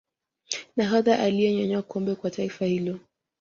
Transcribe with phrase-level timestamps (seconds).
[0.75, 2.99] nahodha aliyenyanyua kombe Kwa taifa hilo